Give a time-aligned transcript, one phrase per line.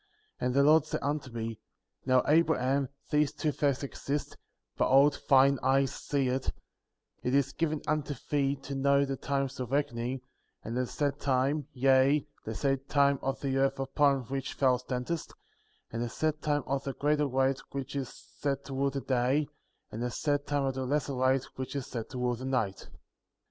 [0.37, 0.37] 6.
[0.45, 1.59] And the Lord said unto me:
[2.07, 4.35] Now, Abraham, these two facts exist,^
[4.75, 6.51] behold thine eyes see it;
[7.21, 10.21] it is given unto thee to know the times of reckoning,
[10.63, 15.35] and the set time, yea, the set time of the earth upon which thou standest,
[15.91, 18.09] and the set time of the greater light which is
[18.39, 19.47] set to rule the day,
[19.91, 22.89] and the set time of the lesser light which is set to rule the night.